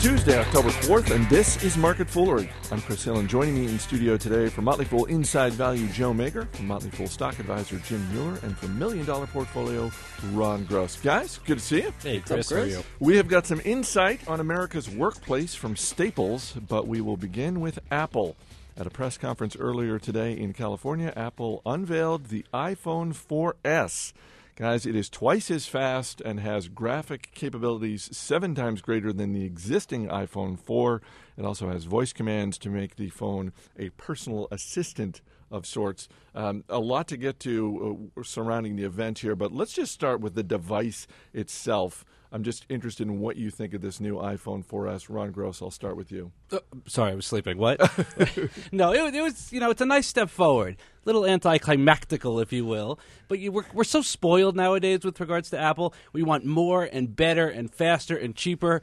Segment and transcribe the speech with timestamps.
[0.00, 2.48] Tuesday, October 4th, and this is Market Foolery.
[2.72, 6.14] I'm Chris Hill, and joining me in studio today from Motley Fool Inside Value, Joe
[6.14, 9.90] Magyar, from Motley Fool Stock Advisor, Jim Mueller, and from Million Dollar Portfolio,
[10.32, 10.98] Ron Gross.
[11.02, 11.92] Guys, good to see you.
[12.02, 12.82] Hey, Chris, how are you?
[12.98, 17.78] We have got some insight on America's workplace from Staples, but we will begin with
[17.90, 18.36] Apple.
[18.78, 24.14] At a press conference earlier today in California, Apple unveiled the iPhone 4S.
[24.60, 29.42] Guys, it is twice as fast and has graphic capabilities seven times greater than the
[29.42, 31.00] existing iPhone 4.
[31.38, 36.08] It also has voice commands to make the phone a personal assistant of sorts.
[36.34, 40.20] Um, a lot to get to uh, surrounding the event here, but let's just start
[40.20, 42.04] with the device itself.
[42.32, 45.06] I'm just interested in what you think of this new iPhone 4S.
[45.08, 46.30] Ron Gross, I'll start with you.
[46.52, 47.58] Uh, sorry, I was sleeping.
[47.58, 47.80] What?
[48.72, 50.76] no, it, it, was, you know, it's a nice step forward.
[50.76, 53.00] A little anticlimactical, if you will.
[53.26, 55.92] But you, we're, we're so spoiled nowadays with regards to Apple.
[56.12, 58.82] We want more and better and faster and cheaper.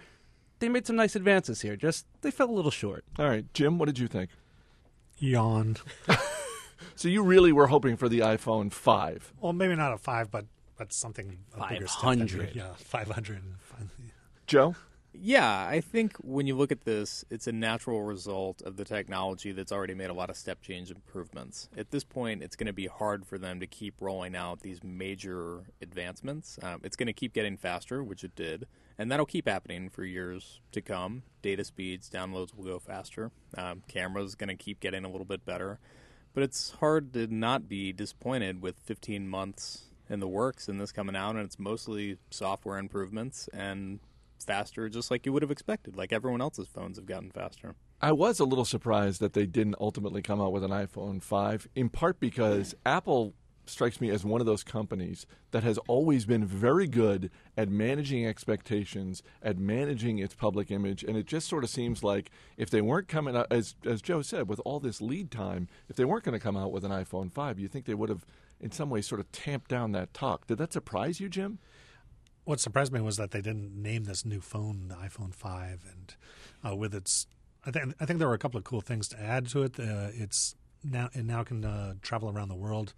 [0.60, 1.78] They made some nice advances here.
[1.78, 3.06] Just, they fell a little short.
[3.18, 3.46] All right.
[3.54, 4.30] Jim, what did you think?
[5.20, 5.80] Yawned.
[6.96, 9.34] so you really were hoping for the iPhone 5?
[9.40, 12.04] Well, maybe not a 5, but but something a bigger step.
[12.04, 12.56] 500.
[12.56, 13.42] Yeah, 500.
[14.48, 14.76] Joe?
[15.20, 19.52] Yeah, I think when you look at this, it's a natural result of the technology
[19.52, 21.70] that's already made a lot of step change improvements.
[21.76, 24.84] At this point, it's going to be hard for them to keep rolling out these
[24.84, 26.60] major advancements.
[26.62, 28.68] Um, it's going to keep getting faster, which it did,
[29.00, 31.24] and that'll keep happening for years to come.
[31.42, 33.32] Data speeds, downloads will go faster.
[33.58, 35.80] Um, cameras going to keep getting a little bit better,
[36.36, 40.92] but it's hard to not be disappointed with 15 months in the works and this
[40.92, 44.00] coming out, and it's mostly software improvements and
[44.46, 45.96] faster, just like you would have expected.
[45.96, 47.76] Like everyone else's phones have gotten faster.
[48.02, 51.68] I was a little surprised that they didn't ultimately come out with an iPhone 5,
[51.76, 53.34] in part because Apple
[53.70, 58.26] strikes me as one of those companies that has always been very good at managing
[58.26, 62.82] expectations, at managing its public image, and it just sort of seems like if they
[62.82, 66.24] weren't coming out, as as Joe said, with all this lead time, if they weren't
[66.24, 68.26] going to come out with an iPhone 5, you think they would have,
[68.60, 70.48] in some ways, sort of tamped down that talk.
[70.48, 71.60] Did that surprise you, Jim?
[72.46, 76.16] What surprised me was that they didn't name this new phone the iPhone 5, and
[76.66, 77.28] uh, with its,
[77.66, 79.78] I think I think there were a couple of cool things to add to it.
[79.80, 82.94] Uh, it's now it now can uh, travel around the world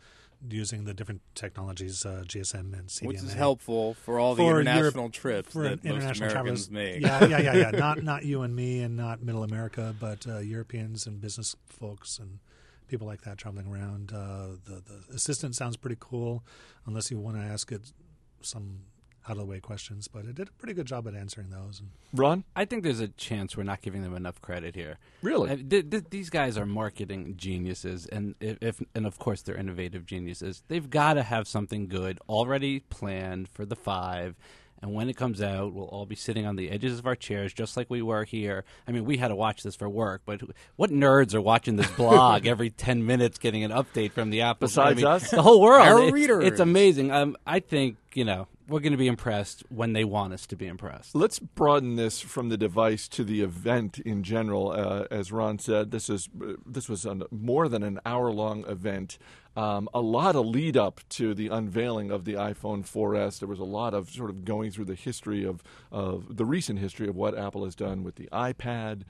[0.48, 3.08] using the different technologies, uh, GSM and CDMA.
[3.08, 6.68] Which is helpful for all the For international Europe- trips for that most international Americans
[6.68, 6.72] travelers.
[6.72, 7.02] make.
[7.02, 7.72] Yeah, yeah, yeah, yeah.
[7.80, 12.19] not not you and me, and not Middle America, but uh, Europeans and business folks
[12.19, 12.40] and
[12.89, 14.11] people like that traveling around.
[14.13, 16.44] Uh, the the assistant sounds pretty cool,
[16.85, 17.94] unless you want to ask it
[18.41, 18.81] some
[19.27, 20.07] out of the way questions.
[20.07, 21.79] But it did a pretty good job at answering those.
[21.79, 22.44] And Ron?
[22.55, 24.97] I think there's a chance we're not giving them enough credit here.
[25.22, 25.51] Really?
[25.51, 29.56] Uh, th- th- these guys are marketing geniuses, and if, if and of course they're
[29.57, 30.63] innovative geniuses.
[30.67, 34.35] They've got to have something good already planned for the five.
[34.81, 37.51] And when it comes out, we'll all be sitting on the edges of our chairs,
[37.53, 38.63] just like we were here.
[38.88, 40.41] I mean, we had to watch this for work, but
[40.78, 44.68] what nerds are watching this blog every ten minutes, getting an update from the Apple?
[44.68, 45.31] Besides I mean, us?
[45.31, 45.85] the whole world.
[45.85, 46.45] Our It- readers.
[46.45, 47.12] It's amazing.
[47.12, 50.56] Um, I think you know we're going to be impressed when they want us to
[50.56, 51.16] be impressed.
[51.16, 54.72] Let's broaden this from the device to the event in general.
[54.72, 56.30] Uh, as Ron said, this is
[56.66, 59.18] this was more than an hour long event.
[59.56, 63.40] Um, a lot of lead up to the unveiling of the iPhone 4S.
[63.40, 66.80] There was a lot of sort of going through the history of of the recent
[66.80, 69.03] history of what Apple has done with the iPad.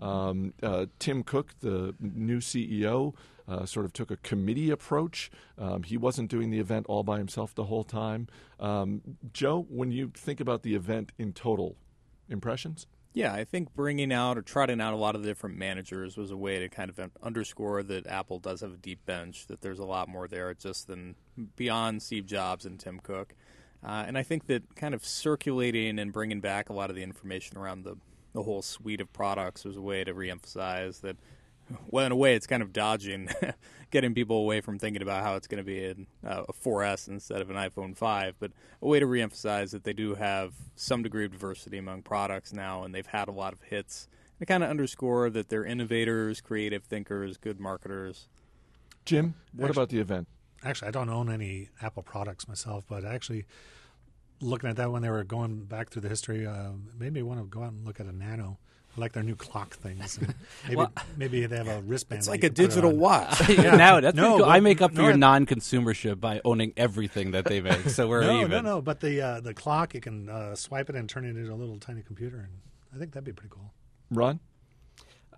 [0.00, 3.14] Um, uh, Tim Cook, the new CEO,
[3.48, 5.30] uh, sort of took a committee approach.
[5.58, 8.28] Um, he wasn't doing the event all by himself the whole time.
[8.58, 9.02] Um,
[9.32, 11.76] Joe, when you think about the event in total,
[12.28, 12.86] impressions?
[13.12, 16.30] Yeah, I think bringing out or trotting out a lot of the different managers was
[16.30, 19.78] a way to kind of underscore that Apple does have a deep bench, that there's
[19.78, 21.14] a lot more there just than
[21.56, 23.34] beyond Steve Jobs and Tim Cook.
[23.82, 27.02] Uh, and I think that kind of circulating and bringing back a lot of the
[27.02, 27.96] information around the,
[28.34, 31.16] the whole suite of products was a way to reemphasize that,
[31.88, 33.28] well, in a way, it's kind of dodging,
[33.90, 37.08] getting people away from thinking about how it's going to be an, uh, a 4S
[37.08, 41.02] instead of an iPhone 5, but a way to reemphasize that they do have some
[41.02, 44.08] degree of diversity among products now, and they've had a lot of hits.
[44.38, 48.28] To kind of underscore that they're innovators, creative thinkers, good marketers.
[49.06, 50.28] Jim, what Actu- about the event?
[50.64, 53.46] actually, I don't own any Apple products myself, but actually.
[54.42, 57.40] Looking at that when they were going back through the history, uh, made me want
[57.40, 58.58] to go out and look at a Nano.
[58.96, 60.16] I like their new clock things.
[60.18, 60.34] And
[60.64, 62.20] maybe Well- maybe they have a wristband.
[62.20, 62.98] It's like a can put it digital on.
[62.98, 63.48] watch.
[63.58, 64.46] now that's No, cool.
[64.46, 68.22] I make up for no, your non-consumership by owning everything that they make, so we're
[68.26, 68.50] no, even.
[68.50, 68.80] no, no.
[68.82, 71.54] But the uh, the clock, you can uh, swipe it and turn it into a
[71.54, 72.60] little tiny computer, and
[72.94, 73.72] I think that'd be pretty cool.
[74.10, 74.40] Ron?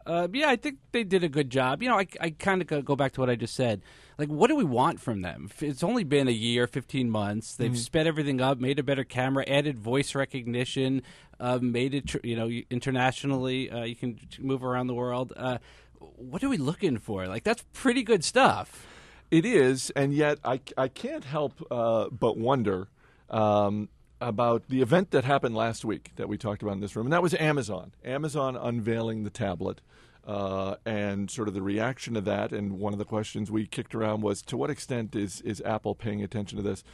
[0.07, 1.83] Uh, yeah, I think they did a good job.
[1.83, 3.83] You know, I, I kind of go back to what I just said.
[4.17, 5.51] Like, what do we want from them?
[5.61, 7.55] It's only been a year, 15 months.
[7.57, 7.77] They've Mm-hmm.
[7.79, 11.03] sped everything up, made a better camera, added voice recognition,
[11.39, 13.71] uh, made it, tr- you know, internationally.
[13.71, 15.33] Uh, you can move around the world.
[15.37, 15.59] Uh,
[15.99, 17.27] what are we looking for?
[17.27, 18.87] Like, that's pretty good stuff.
[19.31, 22.89] It is, and yet I, I can't help uh, but wonder
[23.29, 23.89] um,
[24.21, 27.13] about the event that happened last week that we talked about in this room, and
[27.13, 27.93] that was Amazon.
[28.05, 29.81] Amazon unveiling the tablet.
[30.27, 33.95] Uh, and sort of the reaction to that, and one of the questions we kicked
[33.95, 36.85] around was, to what extent is is Apple paying attention to this?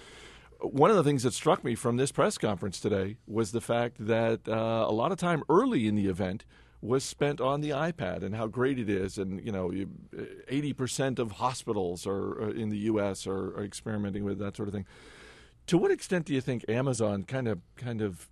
[0.61, 3.97] One of the things that struck me from this press conference today was the fact
[3.99, 6.45] that uh, a lot of time early in the event
[6.81, 9.73] was spent on the iPad and how great it is, and you know,
[10.49, 13.27] eighty percent of hospitals are uh, in the U.S.
[13.27, 14.87] Are, are experimenting with that sort of thing.
[15.69, 18.29] To what extent do you think Amazon kind of kind of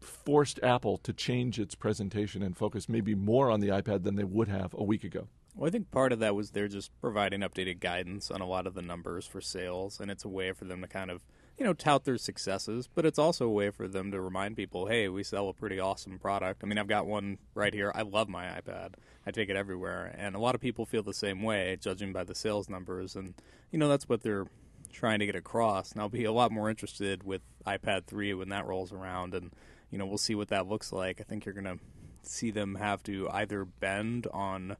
[0.00, 4.24] forced Apple to change its presentation and focus maybe more on the iPad than they
[4.24, 5.26] would have a week ago?
[5.56, 8.66] Well, I think part of that was they're just providing updated guidance on a lot
[8.66, 11.22] of the numbers for sales, and it's a way for them to kind of,
[11.56, 14.86] you know, tout their successes, but it's also a way for them to remind people,
[14.86, 16.62] hey, we sell a pretty awesome product.
[16.64, 17.92] I mean, I've got one right here.
[17.94, 18.94] I love my iPad.
[19.24, 22.24] I take it everywhere, and a lot of people feel the same way, judging by
[22.24, 23.34] the sales numbers, and
[23.70, 24.46] you know that's what they're
[24.94, 25.92] trying to get across.
[25.92, 29.52] And I'll be a lot more interested with iPad 3 when that rolls around, and
[29.90, 31.20] you know we'll see what that looks like.
[31.20, 31.78] I think you're gonna
[32.22, 34.76] see them have to either bend on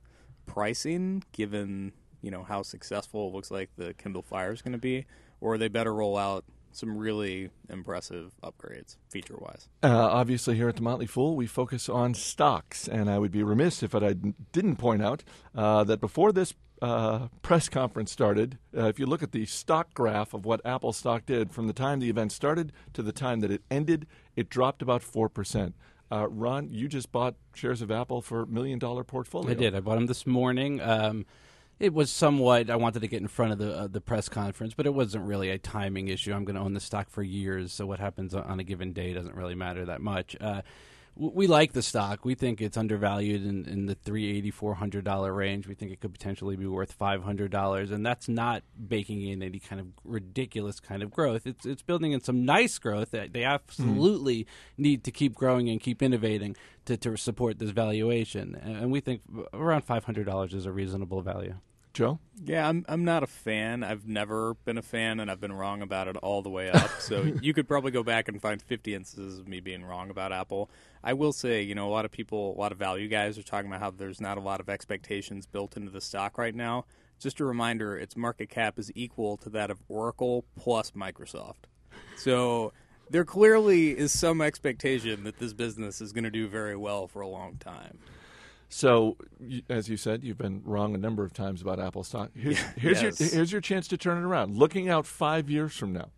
[0.46, 4.78] pricing, given you know how successful it looks like the Kindle Fire is going to
[4.78, 5.06] be,
[5.40, 9.69] or they better roll out some really impressive upgrades feature wise.
[9.82, 13.43] Uh, obviously, here at the Motley Fool, we focus on stocks, and I would be
[13.43, 14.14] remiss if I
[14.52, 15.22] didn't point out
[15.55, 19.94] uh, that before this uh, press conference started, uh, if you look at the stock
[19.94, 23.40] graph of what Apple stock did from the time the event started to the time
[23.40, 25.75] that it ended, it dropped about four percent.
[26.12, 29.50] Uh, Ron, you just bought shares of Apple for a million dollar portfolio.
[29.50, 29.75] I did.
[29.75, 30.81] I bought them this morning.
[30.81, 31.26] Um,
[31.81, 32.70] it was somewhat.
[32.70, 35.25] I wanted to get in front of the uh, the press conference, but it wasn't
[35.25, 36.32] really a timing issue.
[36.32, 39.12] I'm going to own the stock for years, so what happens on a given day
[39.12, 40.36] doesn't really matter that much.
[40.40, 40.62] Uh,
[41.16, 42.25] we like the stock.
[42.25, 45.69] We think it's undervalued in, in the three eighty four hundred dollar range.
[45.69, 49.43] We think it could potentially be worth five hundred dollars, and that's not baking in
[49.43, 51.46] any kind of ridiculous kind of growth.
[51.46, 54.82] It's it's building in some nice growth that they absolutely mm-hmm.
[54.82, 56.56] need to keep growing and keep innovating
[56.87, 58.56] to, to support this valuation.
[58.56, 59.22] And we think
[59.52, 61.55] around five hundred dollars is a reasonable value.
[61.94, 62.19] Joe?
[62.44, 63.84] Yeah, I'm I'm not a fan.
[63.84, 66.90] I've never been a fan, and I've been wrong about it all the way up.
[66.99, 70.32] So you could probably go back and find 50 instances of me being wrong about
[70.32, 70.69] Apple.
[71.05, 73.43] I will say, you know, a lot of people, a lot of value guys are
[73.43, 76.87] talking about how there's not a lot of expectations built into the stock right now.
[77.21, 81.67] Just a reminder, its market cap is equal to that of Oracle plus Microsoft.
[82.17, 82.73] So
[83.11, 87.21] there clearly is some expectation that this business is going to do very well for
[87.21, 87.99] a long time.
[88.71, 89.19] So,
[89.69, 92.31] as you said, you've been wrong a number of times about Apple stock.
[92.35, 93.21] Here's, here's yes.
[93.21, 94.56] your here's your chance to turn it around.
[94.56, 96.09] Looking out five years from now,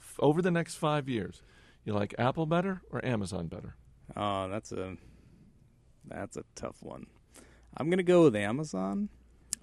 [0.00, 1.42] f- over the next five years,
[1.84, 3.76] you like Apple better or Amazon better?
[4.16, 4.96] Oh, that's a
[6.06, 7.06] that's a tough one.
[7.76, 9.08] I'm gonna go with Amazon.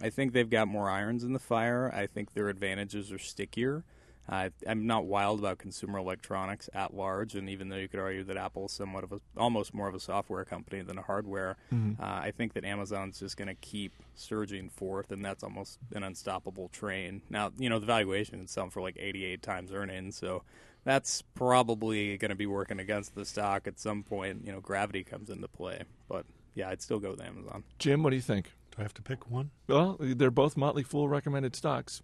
[0.01, 1.91] I think they've got more irons in the fire.
[1.93, 3.83] I think their advantages are stickier.
[4.29, 8.25] Uh, I'm not wild about consumer electronics at large, and even though you could argue
[8.25, 11.55] that Apple is somewhat of a, almost more of a software company than a hardware,
[11.73, 12.01] mm-hmm.
[12.01, 16.03] uh, I think that Amazon's just going to keep surging forth, and that's almost an
[16.03, 17.21] unstoppable train.
[17.29, 20.43] Now, you know, the valuation is selling for like 88 times earnings, so
[20.87, 24.45] that's probably going to be working against the stock at some point.
[24.45, 27.65] You know, gravity comes into play, but yeah, I'd still go with Amazon.
[27.77, 28.53] Jim, what do you think?
[28.71, 29.51] Do I have to pick one?
[29.67, 32.01] Well, they're both Motley Fool recommended stocks.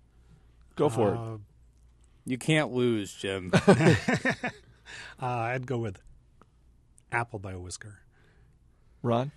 [0.75, 1.39] Go for uh, it.
[2.25, 3.51] You can't lose, Jim.
[3.67, 4.50] uh,
[5.22, 6.01] I'd go with
[7.10, 8.00] Apple by a whisker.
[9.01, 9.31] Ron?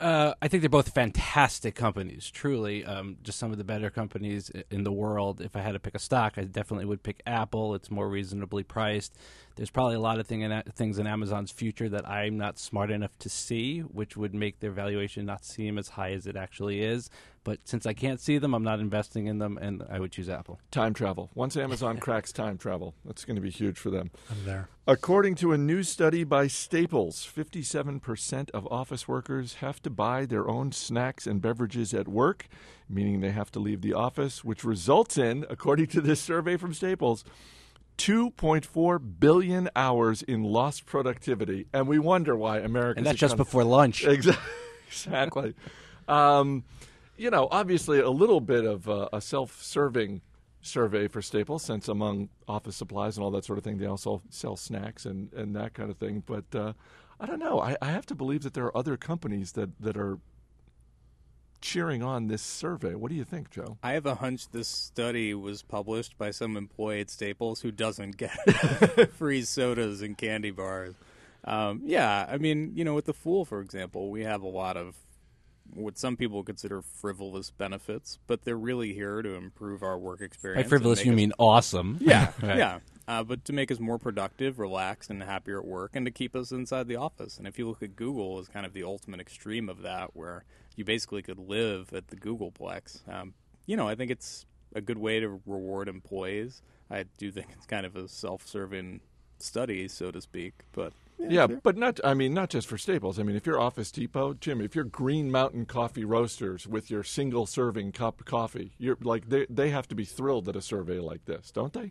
[0.00, 2.30] Uh, I think they're both fantastic companies.
[2.30, 5.42] Truly, um, just some of the better companies in the world.
[5.42, 7.74] If I had to pick a stock, I definitely would pick Apple.
[7.74, 9.14] It's more reasonably priced.
[9.60, 12.90] There's probably a lot of thing in, things in Amazon's future that I'm not smart
[12.90, 16.80] enough to see, which would make their valuation not seem as high as it actually
[16.80, 17.10] is.
[17.44, 20.30] But since I can't see them, I'm not investing in them, and I would choose
[20.30, 20.58] Apple.
[20.70, 21.28] Time travel.
[21.34, 24.10] Once Amazon cracks time travel, that's going to be huge for them.
[24.30, 24.70] I'm there.
[24.86, 30.48] According to a new study by Staples, 57% of office workers have to buy their
[30.48, 32.48] own snacks and beverages at work,
[32.88, 36.72] meaning they have to leave the office, which results in, according to this survey from
[36.72, 37.26] Staples,
[38.00, 41.66] 2.4 billion hours in lost productivity.
[41.70, 42.96] And we wonder why America.
[42.96, 44.04] And that's just before lunch.
[44.90, 45.54] Exactly.
[46.08, 46.64] um,
[47.16, 50.20] you know, obviously a little bit of uh, a self serving
[50.62, 54.20] survey for Staples, since among office supplies and all that sort of thing, they also
[54.30, 56.24] sell snacks and, and that kind of thing.
[56.26, 56.72] But uh,
[57.20, 57.60] I don't know.
[57.60, 60.18] I, I have to believe that there are other companies that, that are
[61.60, 62.94] cheering on this survey.
[62.94, 63.78] What do you think, Joe?
[63.82, 68.16] I have a hunch this study was published by some employee at Staples who doesn't
[68.16, 68.30] get
[69.14, 70.94] free sodas and candy bars.
[71.44, 74.76] Um, yeah, I mean, you know, with the Fool, for example, we have a lot
[74.76, 74.94] of
[75.72, 80.64] what some people consider frivolous benefits, but they're really here to improve our work experience.
[80.64, 81.96] By frivolous, you us- mean awesome.
[82.00, 82.58] Yeah, Right.
[82.58, 82.78] yeah.
[83.10, 86.36] Uh, but to make us more productive, relaxed, and happier at work, and to keep
[86.36, 87.38] us inside the office.
[87.38, 90.44] And if you look at Google as kind of the ultimate extreme of that, where
[90.76, 93.34] you basically could live at the Googleplex, um,
[93.66, 96.62] you know, I think it's a good way to reward employees.
[96.88, 99.00] I do think it's kind of a self-serving
[99.38, 100.62] study, so to speak.
[100.70, 101.60] But Yeah, sure.
[101.64, 101.98] but not.
[102.04, 103.18] I mean, not just for Staples.
[103.18, 107.02] I mean, if you're Office Depot, Jim, if you're Green Mountain Coffee Roasters with your
[107.02, 110.62] single serving cup of coffee, you're like they they have to be thrilled at a
[110.62, 111.90] survey like this, don't they?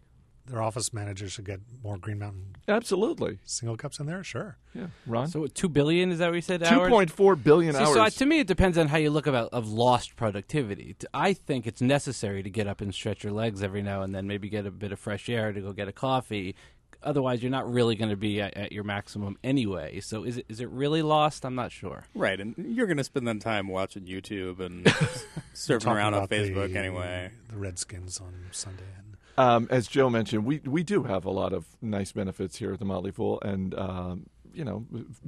[0.50, 3.38] Their office managers should get more Green Mountain Absolutely.
[3.46, 4.24] single cups in there.
[4.24, 4.58] Sure.
[4.74, 5.28] Yeah, Ron.
[5.28, 6.64] So two billion is that what you said?
[6.66, 6.90] Two hours?
[6.90, 7.94] point four billion See, hours.
[7.94, 10.96] so uh, to me, it depends on how you look about of lost productivity.
[10.98, 14.14] T- I think it's necessary to get up and stretch your legs every now and
[14.14, 16.56] then, maybe get a bit of fresh air to go get a coffee.
[17.02, 20.00] Otherwise, you're not really going to be at, at your maximum anyway.
[20.02, 21.46] So is it is it really lost?
[21.46, 22.04] I'm not sure.
[22.14, 24.84] right, and you're going to spend that time watching YouTube and
[25.54, 27.32] surfing around on Facebook the- anyway.
[27.50, 28.84] The Redskins on Sunday.
[28.98, 32.74] And Um, as Joe mentioned, we we do have a lot of nice benefits here
[32.74, 34.86] at the Motley Fool, and um, you know,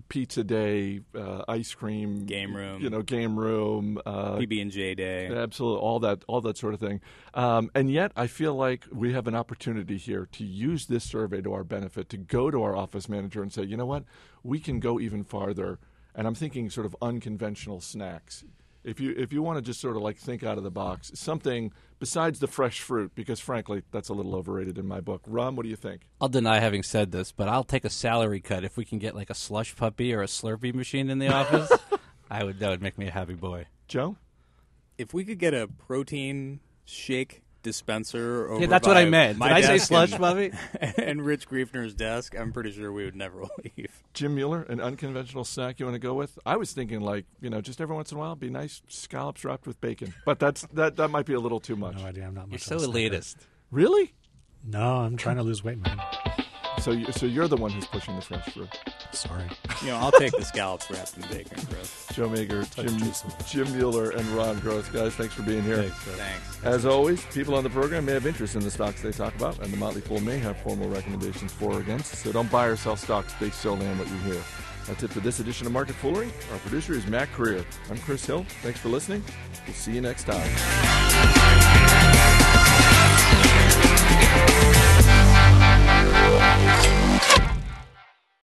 [0.10, 2.82] pizza day, uh, ice cream, Game room.
[2.82, 5.28] you know, game room, uh, PB and J Day.
[5.28, 7.00] Absolutely, all that, all that sort of thing.
[7.34, 11.42] Um, and yet, I feel like we have an opportunity here to use this survey
[11.44, 14.04] to our benefit, to go to our office manager and say, you know what,
[14.44, 15.80] we can go even farther.
[16.14, 18.44] And I'm thinking sort of unconventional snacks.
[18.84, 21.12] If you if you want to just sort of like think out of the box,
[21.14, 25.22] something besides the fresh fruit, because frankly, that's a little overrated in my book.
[25.28, 26.02] Ron, what do you think?
[26.20, 29.14] I'll deny having said this, but I'll take a salary cut if we can get
[29.16, 31.72] like a slush puppy or a Slurpee machine in the office.
[32.30, 33.68] I would that would make me a happy boy.
[33.88, 34.18] Joe?
[34.98, 39.38] if we could get a protein shake dispenser over Yeah, that's what I meant.
[39.38, 40.52] my Did I say desk slush and- puppy?
[41.02, 43.42] and Rich Greifner's desk, I'm pretty sure we would never
[43.78, 44.01] leave.
[44.14, 46.38] Jim Mueller, an unconventional snack you want to go with?
[46.46, 49.46] I was thinking like, you know, just every once in a while, be nice scallops
[49.46, 50.14] wrapped with bacon.
[50.26, 51.98] But that's that that might be a little too much.
[51.98, 52.26] no idea.
[52.26, 52.70] I'm not much.
[52.70, 53.36] You're so of elitist.
[53.72, 54.14] Really?
[54.64, 56.00] No, I'm trying to lose weight, man.
[56.82, 58.70] So, you, so you're the one who's pushing the fresh fruit.
[59.12, 59.44] Sorry.
[59.84, 62.08] You know, I'll take the scallops wrapped in bacon, Chris.
[62.12, 62.98] Joe Magyar, Jim.
[63.48, 64.90] Jim Mueller, and Ron Gross.
[64.90, 65.84] Guys, thanks for being here.
[65.84, 66.64] Thanks.
[66.64, 69.60] As always, people on the program may have interest in the stocks they talk about,
[69.60, 72.76] and the Motley Fool may have formal recommendations for or against, so don't buy or
[72.76, 74.42] sell stocks based solely on what you hear.
[74.88, 76.32] That's it for this edition of Market Foolery.
[76.52, 77.64] Our producer is Mac Greer.
[77.90, 78.44] I'm Chris Hill.
[78.64, 79.24] Thanks for listening.
[79.68, 80.50] We'll see you next time.